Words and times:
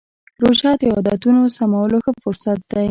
روژه 0.41 0.71
د 0.79 0.81
عادتونو 0.95 1.41
سمولو 1.57 1.97
ښه 2.03 2.11
فرصت 2.23 2.59
دی. 2.69 2.79